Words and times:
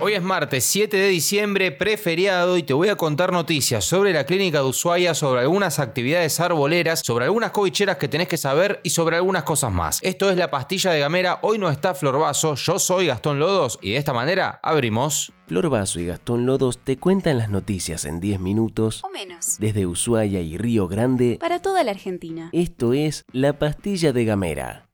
Hoy 0.00 0.14
es 0.14 0.22
martes 0.22 0.64
7 0.64 0.96
de 0.96 1.08
diciembre, 1.08 1.70
preferiado, 1.70 2.58
y 2.58 2.64
te 2.64 2.74
voy 2.74 2.88
a 2.88 2.96
contar 2.96 3.32
noticias 3.32 3.84
sobre 3.84 4.12
la 4.12 4.24
clínica 4.26 4.58
de 4.58 4.64
Ushuaia, 4.64 5.14
sobre 5.14 5.40
algunas 5.40 5.78
actividades 5.78 6.40
arboleras, 6.40 7.00
sobre 7.04 7.26
algunas 7.26 7.52
cobicheras 7.52 7.96
que 7.96 8.08
tenés 8.08 8.26
que 8.26 8.36
saber 8.36 8.80
y 8.82 8.90
sobre 8.90 9.16
algunas 9.16 9.44
cosas 9.44 9.72
más. 9.72 10.00
Esto 10.02 10.30
es 10.30 10.36
la 10.36 10.50
pastilla 10.50 10.90
de 10.90 10.98
Gamera, 10.98 11.38
hoy 11.42 11.58
no 11.58 11.70
está 11.70 11.94
Flor 11.94 12.18
Vaso, 12.18 12.56
yo 12.56 12.78
soy 12.80 13.06
Gastón 13.06 13.38
Lodos 13.38 13.78
y 13.80 13.92
de 13.92 13.98
esta 13.98 14.12
manera 14.12 14.58
abrimos. 14.64 15.32
Flor 15.46 15.70
Vaso 15.70 16.00
y 16.00 16.06
Gastón 16.06 16.44
Lodos 16.44 16.78
te 16.78 16.96
cuentan 16.98 17.38
las 17.38 17.48
noticias 17.48 18.04
en 18.04 18.18
10 18.18 18.40
minutos 18.40 19.00
O 19.04 19.10
menos. 19.10 19.58
desde 19.60 19.86
Ushuaia 19.86 20.40
y 20.40 20.58
Río 20.58 20.88
Grande. 20.88 21.38
Para 21.40 21.62
toda 21.62 21.84
la 21.84 21.92
Argentina. 21.92 22.50
Esto 22.52 22.94
es 22.94 23.24
la 23.32 23.58
pastilla 23.60 24.12
de 24.12 24.24
Gamera. 24.24 24.88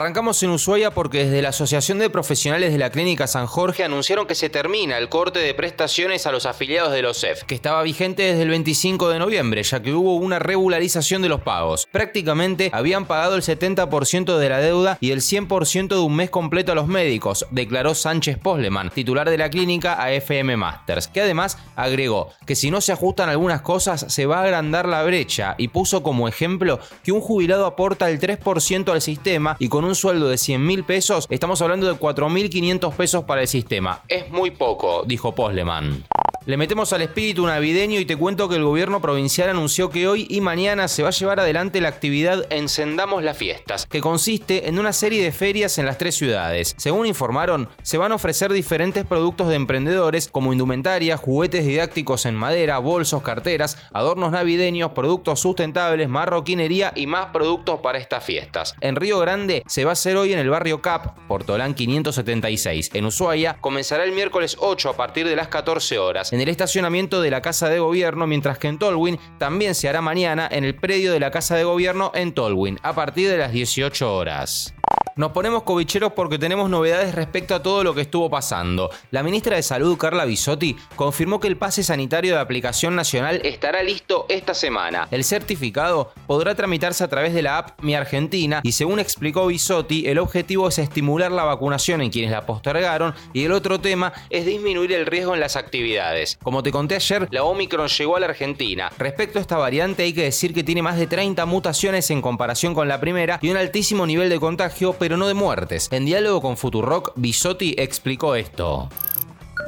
Arrancamos 0.00 0.42
en 0.42 0.48
Ushuaia 0.48 0.92
porque 0.92 1.26
desde 1.26 1.42
la 1.42 1.50
Asociación 1.50 1.98
de 1.98 2.08
Profesionales 2.08 2.72
de 2.72 2.78
la 2.78 2.88
Clínica 2.88 3.26
San 3.26 3.46
Jorge 3.46 3.84
anunciaron 3.84 4.26
que 4.26 4.34
se 4.34 4.48
termina 4.48 4.96
el 4.96 5.10
corte 5.10 5.40
de 5.40 5.52
prestaciones 5.52 6.26
a 6.26 6.32
los 6.32 6.46
afiliados 6.46 6.92
de 6.92 7.02
los 7.02 7.22
EF, 7.22 7.44
que 7.44 7.54
estaba 7.54 7.82
vigente 7.82 8.22
desde 8.22 8.44
el 8.44 8.48
25 8.48 9.10
de 9.10 9.18
noviembre, 9.18 9.62
ya 9.62 9.82
que 9.82 9.92
hubo 9.92 10.16
una 10.16 10.38
regularización 10.38 11.20
de 11.20 11.28
los 11.28 11.42
pagos. 11.42 11.86
Prácticamente 11.92 12.70
habían 12.72 13.04
pagado 13.04 13.34
el 13.36 13.42
70% 13.42 14.38
de 14.38 14.48
la 14.48 14.60
deuda 14.60 14.96
y 15.02 15.10
el 15.10 15.20
100% 15.20 15.88
de 15.88 15.98
un 15.98 16.16
mes 16.16 16.30
completo 16.30 16.72
a 16.72 16.76
los 16.76 16.86
médicos, 16.86 17.46
declaró 17.50 17.94
Sánchez 17.94 18.38
Posleman, 18.38 18.88
titular 18.88 19.28
de 19.28 19.36
la 19.36 19.50
clínica 19.50 20.02
a 20.02 20.10
FM 20.14 20.56
Masters, 20.56 21.08
que 21.08 21.20
además 21.20 21.58
agregó 21.76 22.30
que 22.46 22.56
si 22.56 22.70
no 22.70 22.80
se 22.80 22.92
ajustan 22.92 23.28
algunas 23.28 23.60
cosas 23.60 24.06
se 24.08 24.24
va 24.24 24.38
a 24.38 24.44
agrandar 24.44 24.88
la 24.88 25.02
brecha 25.02 25.56
y 25.58 25.68
puso 25.68 26.02
como 26.02 26.26
ejemplo 26.26 26.80
que 27.04 27.12
un 27.12 27.20
jubilado 27.20 27.66
aporta 27.66 28.08
el 28.08 28.18
3% 28.18 28.90
al 28.90 29.02
sistema 29.02 29.56
y 29.58 29.68
con 29.68 29.84
un 29.84 29.89
sueldo 29.94 30.28
de 30.28 30.38
100 30.38 30.66
mil 30.66 30.84
pesos 30.84 31.26
estamos 31.30 31.62
hablando 31.62 31.86
de 31.86 31.98
4.500 31.98 32.92
pesos 32.94 33.24
para 33.24 33.40
el 33.42 33.48
sistema. 33.48 34.02
Es 34.08 34.30
muy 34.30 34.50
poco, 34.50 35.04
dijo 35.06 35.34
Posleman. 35.34 36.04
Le 36.46 36.56
metemos 36.56 36.94
al 36.94 37.02
espíritu 37.02 37.44
navideño 37.44 38.00
y 38.00 38.06
te 38.06 38.16
cuento 38.16 38.48
que 38.48 38.56
el 38.56 38.64
gobierno 38.64 39.02
provincial 39.02 39.50
anunció 39.50 39.90
que 39.90 40.08
hoy 40.08 40.26
y 40.30 40.40
mañana 40.40 40.88
se 40.88 41.02
va 41.02 41.10
a 41.10 41.12
llevar 41.12 41.38
adelante 41.38 41.82
la 41.82 41.88
actividad 41.88 42.50
Encendamos 42.50 43.22
las 43.22 43.36
Fiestas, 43.36 43.84
que 43.84 44.00
consiste 44.00 44.66
en 44.66 44.78
una 44.78 44.94
serie 44.94 45.22
de 45.22 45.32
ferias 45.32 45.76
en 45.76 45.84
las 45.84 45.98
tres 45.98 46.14
ciudades. 46.14 46.74
Según 46.78 47.04
informaron, 47.04 47.68
se 47.82 47.98
van 47.98 48.12
a 48.12 48.14
ofrecer 48.14 48.54
diferentes 48.54 49.04
productos 49.04 49.48
de 49.48 49.56
emprendedores 49.56 50.28
como 50.28 50.54
indumentaria, 50.54 51.18
juguetes 51.18 51.66
didácticos 51.66 52.24
en 52.24 52.36
madera, 52.36 52.78
bolsos, 52.78 53.22
carteras, 53.22 53.76
adornos 53.92 54.32
navideños, 54.32 54.92
productos 54.92 55.40
sustentables, 55.40 56.08
marroquinería 56.08 56.94
y 56.96 57.06
más 57.06 57.26
productos 57.26 57.80
para 57.80 57.98
estas 57.98 58.24
fiestas. 58.24 58.74
En 58.80 58.96
Río 58.96 59.18
Grande 59.18 59.62
se 59.66 59.84
va 59.84 59.90
a 59.90 59.92
hacer 59.92 60.16
hoy 60.16 60.32
en 60.32 60.38
el 60.38 60.48
barrio 60.48 60.80
Cap, 60.80 61.18
Portolán 61.28 61.74
576. 61.74 62.92
En 62.94 63.04
Ushuaia 63.04 63.58
comenzará 63.60 64.04
el 64.04 64.12
miércoles 64.12 64.56
8 64.58 64.88
a 64.88 64.96
partir 64.96 65.28
de 65.28 65.36
las 65.36 65.48
14 65.48 65.98
horas 65.98 66.29
en 66.30 66.40
el 66.40 66.48
estacionamiento 66.48 67.20
de 67.20 67.30
la 67.30 67.42
Casa 67.42 67.68
de 67.68 67.78
Gobierno, 67.78 68.26
mientras 68.26 68.58
que 68.58 68.68
en 68.68 68.78
Tolwyn 68.78 69.18
también 69.38 69.74
se 69.74 69.88
hará 69.88 70.00
mañana 70.00 70.48
en 70.50 70.64
el 70.64 70.74
predio 70.74 71.12
de 71.12 71.20
la 71.20 71.30
Casa 71.30 71.56
de 71.56 71.64
Gobierno 71.64 72.12
en 72.14 72.32
Tolwyn, 72.32 72.78
a 72.82 72.94
partir 72.94 73.28
de 73.28 73.38
las 73.38 73.52
18 73.52 74.14
horas. 74.14 74.74
Nos 75.20 75.32
ponemos 75.32 75.64
cobicheros 75.64 76.14
porque 76.14 76.38
tenemos 76.38 76.70
novedades 76.70 77.14
respecto 77.14 77.54
a 77.54 77.62
todo 77.62 77.84
lo 77.84 77.94
que 77.94 78.00
estuvo 78.00 78.30
pasando. 78.30 78.88
La 79.10 79.22
ministra 79.22 79.56
de 79.56 79.62
Salud, 79.62 79.98
Carla 79.98 80.24
Bisotti, 80.24 80.78
confirmó 80.96 81.40
que 81.40 81.46
el 81.46 81.58
pase 81.58 81.82
sanitario 81.82 82.32
de 82.32 82.40
aplicación 82.40 82.96
nacional 82.96 83.38
estará 83.44 83.82
listo 83.82 84.24
esta 84.30 84.54
semana. 84.54 85.08
El 85.10 85.24
certificado 85.24 86.10
podrá 86.26 86.54
tramitarse 86.54 87.04
a 87.04 87.08
través 87.08 87.34
de 87.34 87.42
la 87.42 87.58
app 87.58 87.82
Mi 87.82 87.94
Argentina 87.94 88.62
y 88.62 88.72
según 88.72 88.98
explicó 88.98 89.46
Bisotti, 89.46 90.08
el 90.08 90.18
objetivo 90.18 90.68
es 90.68 90.78
estimular 90.78 91.30
la 91.30 91.44
vacunación 91.44 92.00
en 92.00 92.08
quienes 92.08 92.30
la 92.30 92.46
postergaron 92.46 93.14
y 93.34 93.44
el 93.44 93.52
otro 93.52 93.78
tema 93.78 94.14
es 94.30 94.46
disminuir 94.46 94.90
el 94.94 95.04
riesgo 95.04 95.34
en 95.34 95.40
las 95.40 95.54
actividades. 95.54 96.38
Como 96.42 96.62
te 96.62 96.72
conté 96.72 96.94
ayer, 96.94 97.28
la 97.30 97.44
Omicron 97.44 97.88
llegó 97.88 98.16
a 98.16 98.20
la 98.20 98.26
Argentina. 98.28 98.90
Respecto 98.96 99.38
a 99.38 99.42
esta 99.42 99.58
variante 99.58 100.02
hay 100.02 100.14
que 100.14 100.22
decir 100.22 100.54
que 100.54 100.64
tiene 100.64 100.80
más 100.80 100.96
de 100.96 101.06
30 101.06 101.44
mutaciones 101.44 102.10
en 102.10 102.22
comparación 102.22 102.72
con 102.72 102.88
la 102.88 103.00
primera 103.00 103.38
y 103.42 103.50
un 103.50 103.58
altísimo 103.58 104.06
nivel 104.06 104.30
de 104.30 104.40
contagio, 104.40 104.94
no 105.16 105.28
de 105.28 105.34
muertes. 105.34 105.88
En 105.92 106.04
diálogo 106.04 106.40
con 106.40 106.56
Futurock, 106.56 107.12
Bisotti 107.16 107.74
explicó 107.78 108.34
esto. 108.34 108.88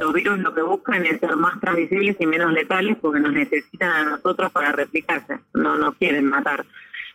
Los 0.00 0.12
virus 0.12 0.38
lo 0.38 0.54
que 0.54 0.62
buscan 0.62 1.04
es 1.04 1.20
ser 1.20 1.36
más 1.36 1.60
transmisibles 1.60 2.16
y 2.18 2.26
menos 2.26 2.52
letales 2.52 2.96
porque 3.00 3.20
nos 3.20 3.32
necesitan 3.32 3.90
a 3.90 4.10
nosotros 4.10 4.50
para 4.52 4.72
replicarse, 4.72 5.38
no 5.54 5.76
nos 5.76 5.94
quieren 5.96 6.26
matar. 6.26 6.64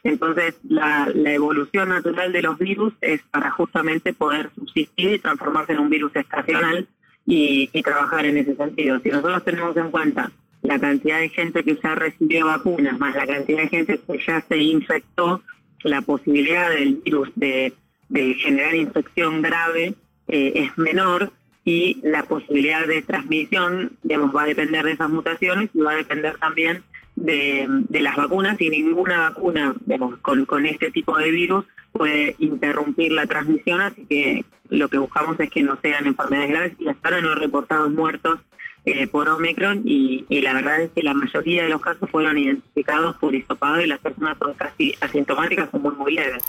Entonces, 0.04 0.56
la, 0.70 1.12
evolución 1.26 1.90
natural 1.90 2.32
de 2.32 2.42
los 2.42 2.58
virus 2.60 2.94
es 3.02 3.22
para 3.32 3.52
justamente 3.52 4.14
poder 4.14 4.52
subsistir 4.56 5.14
y 5.14 5.20
transformarse 5.20 5.74
en 5.74 5.80
un 5.80 5.90
virus 5.90 6.16
estacional 6.16 6.88
y 7.26 7.68
trabajar 7.84 8.26
en 8.26 8.38
ese 8.38 8.56
sentido. 8.56 9.00
Si 9.00 9.10
nosotros 9.10 9.44
tenemos 9.44 9.76
en 9.76 9.92
cuenta 9.92 10.32
la 10.62 10.80
cantidad 10.80 11.20
de 11.20 11.30
gente 11.30 11.64
que 11.64 11.78
ya 11.82 11.96
recibió 11.96 12.48
vacunas, 12.48 13.00
más 13.00 13.16
la 13.16 13.26
cantidad 13.26 13.60
de 13.60 13.70
gente 13.70 14.00
que 14.06 14.20
ya 14.26 14.42
se 14.42 14.58
infectó, 14.58 15.42
la 15.84 16.02
posibilidad 16.02 16.70
del 16.70 16.96
virus 16.96 17.30
de, 17.36 17.74
de 18.10 18.34
generar 18.36 18.76
infección 18.76 19.42
grave 19.42 19.96
eh, 20.28 20.54
es 20.56 20.78
menor 20.78 21.32
y 21.66 22.00
la 22.04 22.24
posibilidad 22.24 22.88
de 22.88 23.02
transmisión, 23.02 23.98
digamos, 24.04 24.36
va 24.36 24.44
a 24.44 24.48
depender 24.48 24.86
de 24.86 24.94
esas 24.94 25.10
mutaciones 25.10 25.70
y 25.74 25.80
va 25.80 25.92
a 25.92 25.98
depender 25.98 26.38
también 26.38 26.84
de, 27.16 27.66
de 27.68 28.02
las 28.02 28.16
vacunas 28.16 28.60
y 28.62 28.70
ninguna 28.70 29.30
vacuna, 29.30 29.76
digamos, 29.86 30.18
con, 30.20 30.46
con 30.46 30.66
este 30.66 30.92
tipo 30.92 31.18
de 31.18 31.32
virus 31.32 31.66
puede 31.92 32.36
interrumpir 32.40 33.12
la 33.12 33.26
transmisión, 33.26 33.82
así 33.82 34.06
que 34.06 34.46
lo 34.70 34.88
que 34.88 34.98
buscamos 34.98 35.40
es 35.40 35.50
que 35.50 35.64
no 35.64 35.78
sean 35.82 36.06
enfermedades 36.06 36.50
graves 36.50 36.74
y 36.80 36.88
hasta 36.88 37.10
ahora 37.10 37.22
no 37.22 37.32
he 37.32 37.36
reportado 37.36 37.90
muertos 37.90 38.40
eh, 38.86 39.08
por 39.08 39.28
Omicron 39.28 39.82
y, 39.84 40.26
y 40.30 40.42
la 40.42 40.54
verdad 40.54 40.82
es 40.82 40.92
que 40.92 41.04
la 41.04 41.14
mayoría 41.14 41.64
de 41.64 41.70
los 41.70 41.82
casos 41.82 42.10
fueron 42.10 42.38
identificados 42.38 43.18
por 43.18 43.36
hisopado 43.36 43.82
y 43.82 43.88
las 43.88 44.00
personas 44.00 44.38
son 44.38 44.54
casi 44.54 44.94
asintomáticas 45.02 45.70
o 45.74 45.80
muy, 45.80 45.94
muy 45.96 46.14
leves. 46.14 46.44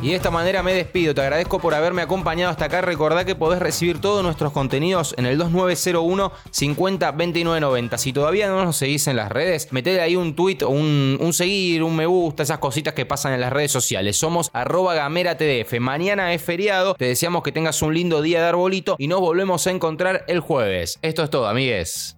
Y 0.02 0.10
de 0.10 0.16
esta 0.16 0.30
manera 0.30 0.62
me 0.62 0.74
despido, 0.74 1.16
te 1.16 1.22
agradezco 1.22 1.60
por 1.60 1.74
haberme 1.74 2.02
acompañado 2.02 2.52
hasta 2.52 2.66
acá, 2.66 2.82
recordá 2.82 3.26
que 3.26 3.36
podés 3.36 3.60
recibir 3.60 4.00
todos 4.02 4.24
nuestros 4.24 4.52
contenidos 4.52 5.16
en 5.18 5.26
el 5.26 5.38
2901 5.38 6.32
50 6.52 7.12
29 7.12 7.60
90. 7.60 7.98
Si 7.98 8.14
todavía 8.14 8.48
no 8.48 8.64
nos 8.64 8.78
seguís 8.78 9.08
en 9.08 9.16
las 9.16 9.32
redes, 9.32 9.72
metele 9.72 10.02
ahí 10.02 10.16
un 10.16 10.36
tweet 10.36 10.60
un 10.66 11.32
seguir, 11.34 11.84
un 11.84 11.96
me 11.96 12.06
gusta, 12.06 12.44
esas 12.44 12.60
cositas 12.60 12.94
que 12.94 13.06
pasan 13.06 13.34
en 13.34 13.42
las 13.42 13.52
redes 13.52 13.72
sociales. 13.72 14.18
Somos 14.18 14.52
arroba 14.54 14.94
gamera 14.94 15.38
TDF. 15.38 15.80
Mañana 15.80 16.34
es 16.34 16.42
feriado, 16.42 16.94
te 16.96 17.06
deseamos 17.06 17.44
que 17.44 17.52
tengas 17.52 17.82
un 17.82 17.94
lindo 17.94 18.22
día 18.22 18.42
de 18.42 18.48
arbolito 18.48 18.96
y 19.00 19.08
nos 19.08 19.22
volvemos 19.22 19.66
a 19.66 19.72
encontrar 19.72 20.26
el 20.28 20.40
jueves. 20.40 21.00
Esto 21.02 21.24
es 21.24 21.30
todo, 21.30 21.48
amigues. 21.48 22.18